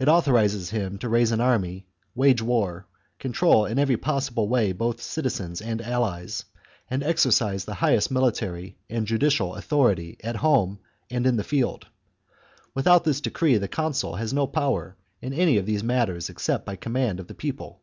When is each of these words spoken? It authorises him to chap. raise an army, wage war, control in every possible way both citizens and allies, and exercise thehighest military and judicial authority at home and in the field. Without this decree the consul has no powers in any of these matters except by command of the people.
It 0.00 0.08
authorises 0.08 0.70
him 0.70 0.98
to 0.98 1.06
chap. 1.06 1.12
raise 1.12 1.30
an 1.30 1.40
army, 1.40 1.86
wage 2.16 2.42
war, 2.42 2.88
control 3.20 3.64
in 3.64 3.78
every 3.78 3.96
possible 3.96 4.48
way 4.48 4.72
both 4.72 5.00
citizens 5.00 5.60
and 5.62 5.80
allies, 5.80 6.44
and 6.90 7.00
exercise 7.00 7.64
thehighest 7.64 8.10
military 8.10 8.76
and 8.90 9.06
judicial 9.06 9.54
authority 9.54 10.16
at 10.24 10.34
home 10.42 10.80
and 11.10 11.28
in 11.28 11.36
the 11.36 11.44
field. 11.44 11.86
Without 12.74 13.04
this 13.04 13.20
decree 13.20 13.56
the 13.56 13.68
consul 13.68 14.16
has 14.16 14.32
no 14.32 14.48
powers 14.48 14.94
in 15.20 15.32
any 15.32 15.56
of 15.58 15.66
these 15.66 15.84
matters 15.84 16.28
except 16.28 16.66
by 16.66 16.74
command 16.74 17.20
of 17.20 17.28
the 17.28 17.32
people. 17.34 17.80